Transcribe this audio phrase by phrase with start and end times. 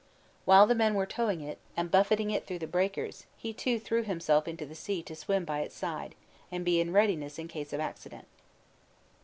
[0.45, 3.77] While the men were towing it, and buffeting with it through the breakers, he too
[3.79, 6.15] threw himself into the sea to swim by its side,
[6.51, 8.25] and be in readiness in case of accident.